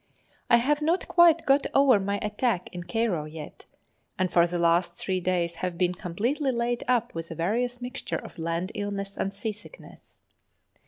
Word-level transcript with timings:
I 0.49 0.55
have 0.57 0.81
not 0.81 1.07
quite 1.07 1.45
got 1.45 1.67
over 1.75 1.99
my 1.99 2.17
attack 2.23 2.69
in 2.73 2.85
Cairo 2.85 3.25
yet, 3.25 3.67
and 4.17 4.33
for 4.33 4.47
the 4.47 4.57
last 4.57 4.95
three 4.95 5.19
days 5.19 5.53
have 5.53 5.77
been 5.77 5.93
completely 5.93 6.51
laid 6.51 6.83
up 6.87 7.13
with 7.13 7.29
a 7.29 7.35
various 7.35 7.79
mixture 7.83 8.17
of 8.17 8.39
land 8.39 8.71
illness 8.73 9.15
and 9.15 9.31
sea 9.31 9.51
sickness. 9.51 10.23